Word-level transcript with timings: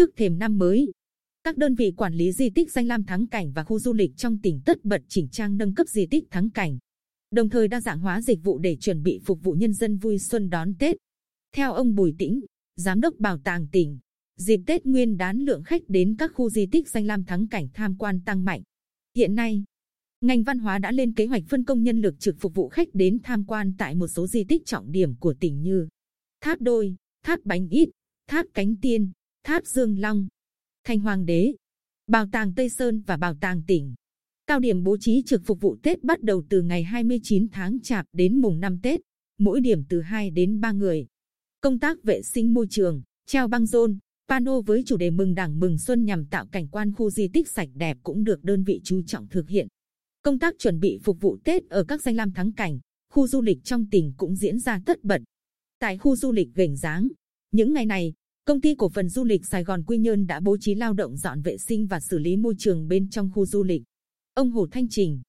trước 0.00 0.16
thềm 0.16 0.38
năm 0.38 0.58
mới. 0.58 0.92
Các 1.44 1.56
đơn 1.56 1.74
vị 1.74 1.92
quản 1.96 2.14
lý 2.14 2.32
di 2.32 2.50
tích 2.50 2.72
danh 2.72 2.86
lam 2.86 3.04
thắng 3.04 3.26
cảnh 3.26 3.52
và 3.52 3.64
khu 3.64 3.78
du 3.78 3.92
lịch 3.92 4.10
trong 4.16 4.38
tỉnh 4.42 4.60
tất 4.64 4.84
bật 4.84 5.02
chỉnh 5.08 5.28
trang 5.28 5.56
nâng 5.56 5.74
cấp 5.74 5.88
di 5.88 6.06
tích 6.06 6.24
thắng 6.30 6.50
cảnh, 6.50 6.78
đồng 7.30 7.48
thời 7.48 7.68
đa 7.68 7.80
dạng 7.80 7.98
hóa 7.98 8.22
dịch 8.22 8.38
vụ 8.42 8.58
để 8.58 8.76
chuẩn 8.76 9.02
bị 9.02 9.20
phục 9.24 9.42
vụ 9.42 9.52
nhân 9.52 9.72
dân 9.72 9.96
vui 9.96 10.18
xuân 10.18 10.50
đón 10.50 10.74
Tết. 10.78 10.96
Theo 11.56 11.72
ông 11.72 11.94
Bùi 11.94 12.14
Tĩnh, 12.18 12.40
Giám 12.76 13.00
đốc 13.00 13.14
Bảo 13.18 13.38
tàng 13.38 13.66
tỉnh, 13.72 13.98
dịp 14.36 14.60
Tết 14.66 14.86
Nguyên 14.86 15.16
đán 15.16 15.38
lượng 15.38 15.62
khách 15.62 15.82
đến 15.88 16.16
các 16.18 16.30
khu 16.34 16.50
di 16.50 16.66
tích 16.66 16.88
danh 16.88 17.06
lam 17.06 17.24
thắng 17.24 17.48
cảnh 17.48 17.68
tham 17.74 17.96
quan 17.98 18.20
tăng 18.24 18.44
mạnh. 18.44 18.62
Hiện 19.16 19.34
nay, 19.34 19.64
ngành 20.20 20.42
văn 20.42 20.58
hóa 20.58 20.78
đã 20.78 20.92
lên 20.92 21.14
kế 21.14 21.26
hoạch 21.26 21.42
phân 21.48 21.64
công 21.64 21.82
nhân 21.82 22.00
lực 22.00 22.20
trực 22.20 22.36
phục 22.38 22.54
vụ 22.54 22.68
khách 22.68 22.88
đến 22.92 23.18
tham 23.22 23.44
quan 23.44 23.74
tại 23.78 23.94
một 23.94 24.08
số 24.08 24.26
di 24.26 24.44
tích 24.44 24.66
trọng 24.66 24.92
điểm 24.92 25.14
của 25.16 25.34
tỉnh 25.40 25.62
như 25.62 25.88
Tháp 26.40 26.60
Đôi, 26.60 26.96
Tháp 27.24 27.40
Bánh 27.44 27.68
Ít, 27.68 27.88
Tháp 28.28 28.46
Cánh 28.54 28.76
Tiên, 28.76 29.10
Tháp 29.44 29.66
Dương 29.66 29.98
Long, 29.98 30.28
Thanh 30.84 31.00
Hoàng 31.00 31.26
Đế, 31.26 31.54
Bảo 32.06 32.26
tàng 32.32 32.54
Tây 32.54 32.68
Sơn 32.68 33.02
và 33.06 33.16
Bảo 33.16 33.34
tàng 33.40 33.62
tỉnh. 33.66 33.94
Cao 34.46 34.60
điểm 34.60 34.82
bố 34.82 34.96
trí 35.00 35.22
trực 35.26 35.42
phục 35.44 35.60
vụ 35.60 35.76
Tết 35.82 36.04
bắt 36.04 36.22
đầu 36.22 36.42
từ 36.48 36.62
ngày 36.62 36.82
29 36.82 37.48
tháng 37.52 37.80
Chạp 37.80 38.06
đến 38.12 38.40
mùng 38.40 38.60
5 38.60 38.78
Tết, 38.82 39.00
mỗi 39.38 39.60
điểm 39.60 39.84
từ 39.88 40.00
2 40.00 40.30
đến 40.30 40.60
3 40.60 40.72
người. 40.72 41.06
Công 41.60 41.78
tác 41.78 42.02
vệ 42.02 42.22
sinh 42.22 42.54
môi 42.54 42.66
trường, 42.70 43.02
treo 43.26 43.48
băng 43.48 43.66
rôn, 43.66 43.98
pano 44.28 44.60
với 44.60 44.82
chủ 44.86 44.96
đề 44.96 45.10
mừng 45.10 45.34
đảng 45.34 45.60
mừng 45.60 45.78
xuân 45.78 46.04
nhằm 46.04 46.26
tạo 46.26 46.46
cảnh 46.46 46.68
quan 46.68 46.92
khu 46.94 47.10
di 47.10 47.28
tích 47.28 47.48
sạch 47.48 47.68
đẹp 47.74 47.96
cũng 48.02 48.24
được 48.24 48.44
đơn 48.44 48.64
vị 48.64 48.80
chú 48.84 49.02
trọng 49.02 49.28
thực 49.28 49.48
hiện. 49.48 49.68
Công 50.22 50.38
tác 50.38 50.54
chuẩn 50.58 50.80
bị 50.80 50.98
phục 51.02 51.20
vụ 51.20 51.38
Tết 51.44 51.68
ở 51.68 51.84
các 51.84 52.02
danh 52.02 52.16
lam 52.16 52.32
thắng 52.32 52.52
cảnh, 52.52 52.80
khu 53.10 53.26
du 53.26 53.40
lịch 53.40 53.58
trong 53.64 53.86
tỉnh 53.90 54.12
cũng 54.16 54.36
diễn 54.36 54.58
ra 54.58 54.80
tất 54.86 55.04
bật. 55.04 55.22
Tại 55.78 55.98
khu 55.98 56.16
du 56.16 56.32
lịch 56.32 56.48
Gành 56.54 56.76
Giáng, 56.76 57.08
những 57.52 57.72
ngày 57.72 57.86
này, 57.86 58.12
công 58.50 58.60
ty 58.60 58.74
cổ 58.74 58.88
phần 58.88 59.08
du 59.08 59.24
lịch 59.24 59.46
Sài 59.46 59.64
Gòn 59.64 59.82
Quy 59.82 59.98
Nhơn 59.98 60.26
đã 60.26 60.40
bố 60.40 60.56
trí 60.60 60.74
lao 60.74 60.92
động 60.92 61.16
dọn 61.16 61.42
vệ 61.42 61.58
sinh 61.58 61.86
và 61.86 62.00
xử 62.00 62.18
lý 62.18 62.36
môi 62.36 62.54
trường 62.58 62.88
bên 62.88 63.10
trong 63.10 63.30
khu 63.34 63.46
du 63.46 63.62
lịch. 63.62 63.82
Ông 64.34 64.50
Hồ 64.50 64.66
Thanh 64.70 64.88
Trình, 64.88 65.20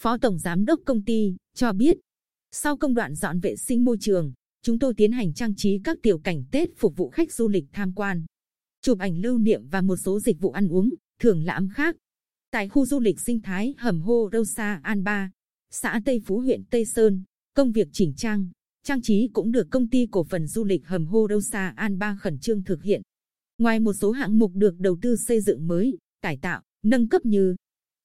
Phó 0.00 0.18
Tổng 0.18 0.38
Giám 0.38 0.64
đốc 0.64 0.80
công 0.86 1.04
ty, 1.04 1.36
cho 1.54 1.72
biết, 1.72 1.98
sau 2.52 2.76
công 2.76 2.94
đoạn 2.94 3.14
dọn 3.14 3.40
vệ 3.40 3.56
sinh 3.56 3.84
môi 3.84 3.96
trường, 4.00 4.32
chúng 4.62 4.78
tôi 4.78 4.94
tiến 4.96 5.12
hành 5.12 5.34
trang 5.34 5.54
trí 5.56 5.80
các 5.84 5.98
tiểu 6.02 6.18
cảnh 6.18 6.44
Tết 6.50 6.68
phục 6.76 6.96
vụ 6.96 7.10
khách 7.10 7.32
du 7.32 7.48
lịch 7.48 7.64
tham 7.72 7.92
quan, 7.92 8.26
chụp 8.82 8.98
ảnh 8.98 9.20
lưu 9.20 9.38
niệm 9.38 9.68
và 9.68 9.80
một 9.80 9.96
số 9.96 10.20
dịch 10.20 10.40
vụ 10.40 10.50
ăn 10.50 10.68
uống, 10.68 10.90
thưởng 11.20 11.44
lãm 11.44 11.68
khác. 11.68 11.96
Tại 12.50 12.68
khu 12.68 12.86
du 12.86 13.00
lịch 13.00 13.20
sinh 13.20 13.40
thái 13.40 13.74
Hầm 13.78 14.00
Hô 14.00 14.30
Rosa 14.32 14.80
An 14.82 15.04
Ba, 15.04 15.30
xã 15.70 16.00
Tây 16.04 16.20
Phú 16.26 16.40
huyện 16.40 16.64
Tây 16.70 16.84
Sơn, 16.84 17.22
công 17.54 17.72
việc 17.72 17.88
chỉnh 17.92 18.14
trang, 18.16 18.48
trang 18.82 19.02
trí 19.02 19.28
cũng 19.32 19.52
được 19.52 19.66
công 19.70 19.88
ty 19.88 20.06
cổ 20.10 20.24
phần 20.24 20.46
du 20.46 20.64
lịch 20.64 20.86
Hầm 20.86 21.06
Hô 21.06 21.28
Rosa 21.30 21.72
An 21.76 21.98
Ba 21.98 22.16
khẩn 22.20 22.38
trương 22.38 22.64
thực 22.64 22.82
hiện. 22.82 23.02
Ngoài 23.58 23.80
một 23.80 23.92
số 23.92 24.10
hạng 24.10 24.38
mục 24.38 24.52
được 24.54 24.78
đầu 24.78 24.98
tư 25.02 25.16
xây 25.16 25.40
dựng 25.40 25.66
mới, 25.66 25.98
cải 26.22 26.36
tạo, 26.36 26.62
nâng 26.82 27.08
cấp 27.08 27.26
như 27.26 27.56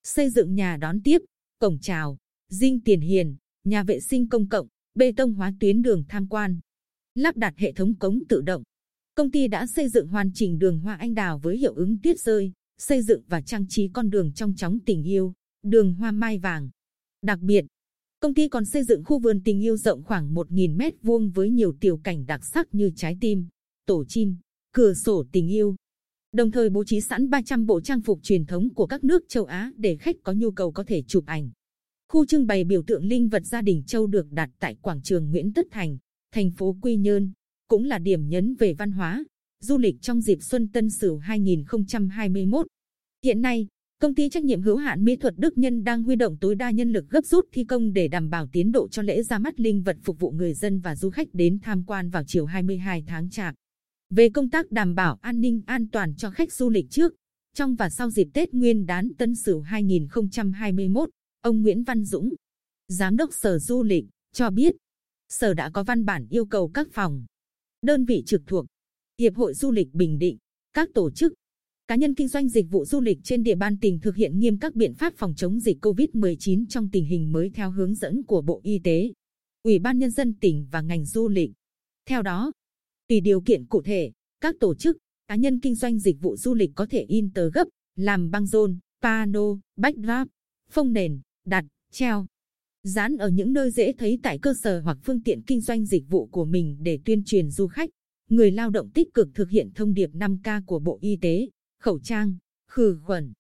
xây 0.04 0.30
dựng 0.30 0.56
nhà 0.56 0.78
đón 0.78 1.02
tiếp, 1.04 1.22
cổng 1.60 1.80
chào, 1.80 2.18
dinh 2.50 2.80
tiền 2.80 3.02
hiền, 3.02 3.36
nhà 3.64 3.84
vệ 3.84 4.00
sinh 4.00 4.30
công 4.30 4.50
cộng, 4.50 4.68
bê 4.96 5.12
tông 5.18 5.34
hóa 5.34 5.54
tuyến 5.60 5.82
đường 5.82 6.04
tham 6.10 6.28
quan, 6.28 6.60
lắp 7.16 7.38
đặt 7.38 7.54
hệ 7.58 7.74
thống 7.74 7.96
cống 7.96 8.20
tự 8.30 8.42
động. 8.42 8.64
Công 9.16 9.32
ty 9.32 9.48
đã 9.48 9.68
xây 9.68 9.90
dựng 9.90 10.08
hoàn 10.08 10.32
chỉnh 10.34 10.60
đường 10.60 10.80
hoa 10.80 10.96
anh 10.96 11.14
đào 11.14 11.40
với 11.40 11.58
hiệu 11.58 11.74
ứng 11.74 11.98
tuyết 12.04 12.20
rơi, 12.20 12.52
xây 12.78 13.02
dựng 13.02 13.22
và 13.28 13.42
trang 13.42 13.66
trí 13.70 13.88
con 13.88 14.10
đường 14.10 14.34
trong 14.34 14.56
chóng 14.56 14.80
tình 14.86 15.04
yêu, 15.04 15.34
đường 15.64 15.94
hoa 15.94 16.12
mai 16.12 16.40
vàng. 16.40 16.70
Đặc 17.22 17.40
biệt, 17.40 17.66
công 18.24 18.34
ty 18.34 18.48
còn 18.48 18.66
xây 18.66 18.84
dựng 18.84 19.04
khu 19.04 19.20
vườn 19.20 19.42
tình 19.44 19.64
yêu 19.64 19.78
rộng 19.78 20.04
khoảng 20.04 20.34
1.000 20.34 20.76
mét 20.76 20.94
vuông 21.02 21.30
với 21.30 21.50
nhiều 21.50 21.74
tiểu 21.80 21.98
cảnh 21.98 22.26
đặc 22.26 22.46
sắc 22.46 22.76
như 22.76 22.92
trái 22.96 23.18
tim, 23.22 23.48
tổ 23.86 24.06
chim, 24.06 24.36
cửa 24.74 24.94
sổ 24.94 25.24
tình 25.32 25.48
yêu. 25.48 25.76
Đồng 26.32 26.52
thời 26.52 26.70
bố 26.70 26.84
trí 26.84 27.02
sẵn 27.02 27.30
300 27.30 27.66
bộ 27.66 27.82
trang 27.82 28.02
phục 28.02 28.20
truyền 28.24 28.46
thống 28.46 28.74
của 28.74 28.88
các 28.88 29.04
nước 29.04 29.24
châu 29.28 29.46
Á 29.46 29.72
để 29.76 29.98
khách 29.98 30.16
có 30.24 30.34
nhu 30.34 30.52
cầu 30.52 30.72
có 30.72 30.84
thể 30.84 31.04
chụp 31.08 31.26
ảnh. 31.26 31.52
Khu 32.10 32.26
trưng 32.26 32.48
bày 32.48 32.64
biểu 32.64 32.84
tượng 32.88 33.06
linh 33.06 33.30
vật 33.30 33.46
gia 33.46 33.62
đình 33.62 33.84
Châu 33.88 34.08
được 34.08 34.32
đặt 34.32 34.50
tại 34.60 34.76
quảng 34.82 35.02
trường 35.02 35.32
Nguyễn 35.32 35.54
Tất 35.54 35.68
Thành, 35.72 35.98
thành 36.32 36.52
phố 36.52 36.78
Quy 36.82 36.96
Nhơn, 36.96 37.32
cũng 37.68 37.86
là 37.86 38.00
điểm 38.00 38.30
nhấn 38.30 38.56
về 38.56 38.74
văn 38.74 38.92
hóa, 38.92 39.24
du 39.60 39.78
lịch 39.78 40.02
trong 40.02 40.22
dịp 40.22 40.38
Xuân 40.42 40.68
Tân 40.68 40.90
Sửu 40.90 41.18
2021. 41.18 42.68
Hiện 43.24 43.42
nay, 43.42 43.68
công 44.04 44.16
ty 44.16 44.30
trách 44.30 44.44
nhiệm 44.44 44.62
hữu 44.62 44.78
hạn 44.78 45.04
mỹ 45.04 45.16
thuật 45.16 45.34
Đức 45.38 45.58
Nhân 45.58 45.84
đang 45.84 46.04
huy 46.04 46.16
động 46.16 46.38
tối 46.42 46.56
đa 46.56 46.72
nhân 46.72 46.92
lực 46.92 47.10
gấp 47.10 47.26
rút 47.26 47.46
thi 47.52 47.64
công 47.64 47.94
để 47.94 48.08
đảm 48.08 48.30
bảo 48.30 48.48
tiến 48.52 48.72
độ 48.72 48.88
cho 48.88 49.02
lễ 49.02 49.24
ra 49.24 49.40
mắt 49.40 49.60
linh 49.60 49.84
vật 49.84 49.98
phục 50.04 50.20
vụ 50.20 50.32
người 50.32 50.54
dân 50.54 50.80
và 50.80 50.96
du 50.96 51.10
khách 51.10 51.28
đến 51.34 51.60
tham 51.62 51.84
quan 51.88 52.10
vào 52.10 52.24
chiều 52.28 52.46
22 52.46 53.04
tháng 53.08 53.30
Chạp. 53.30 53.56
Về 54.10 54.30
công 54.30 54.50
tác 54.50 54.72
đảm 54.72 54.96
bảo 54.96 55.18
an 55.22 55.42
ninh 55.42 55.62
an 55.66 55.90
toàn 55.90 56.16
cho 56.16 56.30
khách 56.30 56.54
du 56.54 56.70
lịch 56.70 56.86
trước, 56.90 57.14
trong 57.54 57.76
và 57.76 57.90
sau 57.90 58.10
dịp 58.10 58.28
Tết 58.34 58.54
Nguyên 58.54 58.86
đán 58.86 59.10
Tân 59.18 59.36
Sửu 59.36 59.62
2021, 59.62 61.10
Ông 61.42 61.62
Nguyễn 61.62 61.84
Văn 61.84 62.04
Dũng, 62.04 62.30
Giám 62.88 63.18
đốc 63.18 63.34
Sở 63.34 63.60
Du 63.60 63.84
lịch, 63.84 64.06
cho 64.34 64.50
biết, 64.50 64.76
Sở 65.30 65.54
đã 65.54 65.70
có 65.70 65.84
văn 65.84 66.06
bản 66.06 66.28
yêu 66.30 66.46
cầu 66.46 66.72
các 66.74 66.88
phòng, 66.92 67.26
đơn 67.82 68.06
vị 68.06 68.24
trực 68.26 68.42
thuộc, 68.48 68.66
Hiệp 69.20 69.36
hội 69.36 69.54
Du 69.54 69.72
lịch 69.72 69.94
Bình 69.94 70.20
Định, 70.20 70.38
các 70.74 70.90
tổ 70.94 71.12
chức, 71.12 71.34
cá 71.88 71.96
nhân 71.96 72.16
kinh 72.16 72.28
doanh 72.28 72.50
dịch 72.50 72.66
vụ 72.70 72.86
du 72.86 73.02
lịch 73.02 73.20
trên 73.24 73.44
địa 73.44 73.56
bàn 73.56 73.78
tỉnh 73.78 74.00
thực 74.00 74.16
hiện 74.16 74.40
nghiêm 74.40 74.58
các 74.58 74.76
biện 74.76 74.94
pháp 74.94 75.14
phòng 75.18 75.36
chống 75.36 75.60
dịch 75.60 75.78
COVID-19 75.86 76.66
trong 76.70 76.90
tình 76.92 77.06
hình 77.06 77.32
mới 77.32 77.50
theo 77.50 77.72
hướng 77.72 77.96
dẫn 77.96 78.24
của 78.24 78.42
Bộ 78.42 78.62
Y 78.64 78.80
tế, 78.84 79.12
Ủy 79.64 79.80
ban 79.80 79.98
Nhân 80.00 80.12
dân 80.12 80.34
tỉnh 80.34 80.68
và 80.72 80.82
ngành 80.82 81.06
du 81.06 81.28
lịch. 81.28 81.52
Theo 82.06 82.22
đó, 82.22 82.52
tùy 83.08 83.20
điều 83.20 83.42
kiện 83.42 83.66
cụ 83.66 83.82
thể, 83.82 84.12
các 84.42 84.56
tổ 84.60 84.76
chức, 84.76 84.98
cá 85.28 85.36
nhân 85.36 85.60
kinh 85.60 85.76
doanh 85.76 86.00
dịch 86.00 86.22
vụ 86.22 86.36
du 86.36 86.54
lịch 86.54 86.72
có 86.76 86.86
thể 86.86 87.06
in 87.08 87.32
tờ 87.34 87.50
gấp, 87.50 87.68
làm 87.96 88.32
băng 88.32 88.48
rôn, 88.48 88.80
pano, 89.02 89.60
backdrop, 89.76 90.28
phông 90.70 90.94
nền, 90.94 91.22
đặt, 91.46 91.66
treo, 91.92 92.26
dán 92.84 93.18
ở 93.18 93.30
những 93.30 93.54
nơi 93.54 93.72
dễ 93.72 93.94
thấy 93.94 94.20
tại 94.24 94.40
cơ 94.40 94.54
sở 94.64 94.80
hoặc 94.80 94.98
phương 95.04 95.24
tiện 95.24 95.42
kinh 95.42 95.62
doanh 95.62 95.86
dịch 95.86 96.04
vụ 96.10 96.28
của 96.28 96.46
mình 96.46 96.78
để 96.80 97.00
tuyên 97.06 97.24
truyền 97.26 97.50
du 97.50 97.68
khách, 97.68 97.90
người 98.30 98.52
lao 98.52 98.70
động 98.70 98.90
tích 98.90 99.14
cực 99.14 99.28
thực 99.34 99.50
hiện 99.50 99.70
thông 99.76 99.94
điệp 99.94 100.10
5K 100.14 100.62
của 100.66 100.80
Bộ 100.80 100.98
Y 101.02 101.18
tế, 101.22 101.48
khẩu 101.84 102.00
trang, 102.00 102.38
khử 102.68 103.00
khuẩn, 103.04 103.34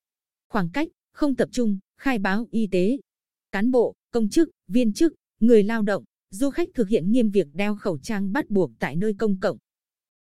khoảng 0.49 0.69
cách, 0.69 0.87
không 1.11 1.35
tập 1.35 1.49
trung, 1.51 1.79
khai 1.97 2.19
báo 2.19 2.47
y 2.51 2.67
tế. 2.67 2.97
Cán 3.51 3.71
bộ, 3.71 3.95
công 4.11 4.29
chức, 4.29 4.49
viên 4.67 4.93
chức, 4.93 5.13
người 5.39 5.63
lao 5.63 5.81
động, 5.81 6.03
du 6.29 6.49
khách 6.49 6.69
thực 6.73 6.89
hiện 6.89 7.11
nghiêm 7.11 7.29
việc 7.29 7.47
đeo 7.53 7.75
khẩu 7.75 7.97
trang 7.97 8.33
bắt 8.33 8.49
buộc 8.49 8.71
tại 8.79 8.95
nơi 8.95 9.13
công 9.13 9.39
cộng, 9.39 9.57